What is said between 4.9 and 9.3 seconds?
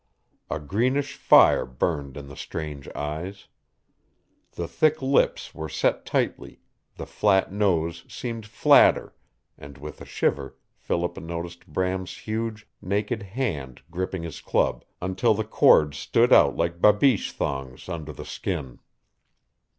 lips were set tightly, the flat nose seemed flatter,